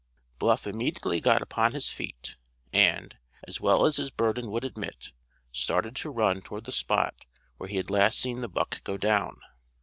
[0.39, 2.35] Bluff immediately got upon his feet,
[2.73, 3.15] and,
[3.47, 5.11] as well as his burden would admit,
[5.51, 7.27] started to run toward the spot
[7.59, 9.39] were he had last seen the buck go down.